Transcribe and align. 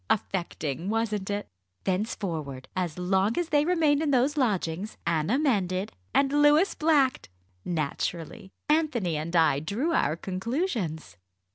Affecting! 0.09 0.89
wasn't 0.89 1.29
it? 1.29 1.47
Thenceforward, 1.83 2.67
as 2.75 2.97
long 2.97 3.37
as 3.37 3.49
they 3.49 3.65
remained 3.65 4.01
in 4.01 4.09
those 4.09 4.35
lodgings, 4.35 4.97
Anna 5.05 5.37
mended 5.37 5.91
and 6.11 6.33
Louis 6.41 6.73
blacked. 6.73 7.29
Naturally, 7.63 8.49
Anthony 8.67 9.15
and 9.15 9.35
I 9.35 9.59
drew 9.59 9.93
our 9.93 10.15
conclusions." 10.15 11.17